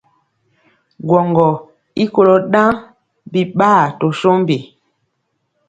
[1.07, 1.47] Gwɔŋgɔ
[2.03, 2.69] i kolo ɗaŋ
[3.31, 4.57] biɓaa to sombi.